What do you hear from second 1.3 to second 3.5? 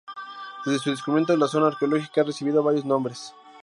la zona arqueológica ha recibido varios nombres.